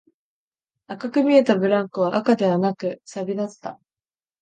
[0.87, 3.79] 赤く見えたブランコは赤ではなく、錆だった